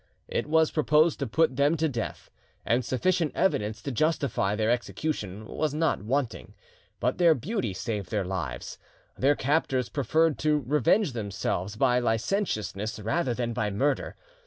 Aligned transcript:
It 0.27 0.47
was 0.47 0.71
proposed 0.71 1.19
to 1.19 1.27
put 1.27 1.57
them 1.57 1.77
to 1.77 1.87
death; 1.87 2.31
and 2.65 2.83
sufficient 2.83 3.33
evidence 3.35 3.83
to 3.83 3.91
justify 3.91 4.55
their 4.55 4.71
execution 4.71 5.45
was 5.45 5.75
not 5.75 6.01
wanting; 6.01 6.55
but 6.99 7.19
their 7.19 7.35
beauty 7.35 7.71
saved 7.71 8.09
their 8.09 8.25
lives; 8.25 8.79
their 9.15 9.35
captors 9.35 9.89
preferred 9.89 10.39
to 10.39 10.63
revenge 10.65 11.11
themselves 11.11 11.75
by 11.75 11.99
licentiousness 11.99 12.99
rather 12.99 13.35
than 13.35 13.53
by 13.53 13.69
murder. 13.69 14.15